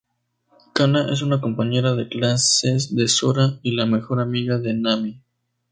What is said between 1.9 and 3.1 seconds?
de clases de